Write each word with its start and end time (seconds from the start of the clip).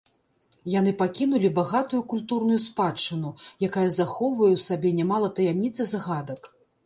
Яны 0.75 0.91
пакінулі 1.01 1.49
багатую 1.59 1.99
культурную 2.13 2.55
спадчыну, 2.63 3.29
якая 3.69 3.85
захоўвае 3.99 4.49
ў 4.55 4.59
сабе 4.69 4.89
нямала 5.01 5.27
таямніц 5.41 5.75
і 5.85 5.89
загадак. 5.95 6.41